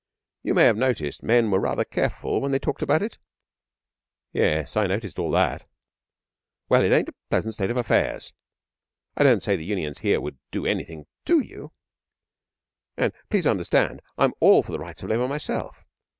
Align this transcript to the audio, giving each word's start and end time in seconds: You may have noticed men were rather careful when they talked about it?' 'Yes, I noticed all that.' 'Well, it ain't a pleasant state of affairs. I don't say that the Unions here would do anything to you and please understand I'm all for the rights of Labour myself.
You 0.41 0.55
may 0.55 0.63
have 0.63 0.77
noticed 0.77 1.21
men 1.21 1.51
were 1.51 1.59
rather 1.59 1.85
careful 1.85 2.41
when 2.41 2.51
they 2.51 2.57
talked 2.57 2.81
about 2.81 3.03
it?' 3.03 3.19
'Yes, 4.33 4.75
I 4.75 4.87
noticed 4.87 5.19
all 5.19 5.29
that.' 5.29 5.67
'Well, 6.67 6.83
it 6.83 6.91
ain't 6.91 7.09
a 7.09 7.13
pleasant 7.29 7.53
state 7.53 7.69
of 7.69 7.77
affairs. 7.77 8.33
I 9.15 9.21
don't 9.23 9.43
say 9.43 9.53
that 9.55 9.59
the 9.59 9.65
Unions 9.65 9.99
here 9.99 10.19
would 10.19 10.39
do 10.49 10.65
anything 10.65 11.05
to 11.25 11.39
you 11.41 11.71
and 12.97 13.13
please 13.29 13.45
understand 13.45 14.01
I'm 14.17 14.33
all 14.39 14.63
for 14.63 14.71
the 14.71 14.79
rights 14.79 15.03
of 15.03 15.09
Labour 15.11 15.27
myself. 15.27 15.83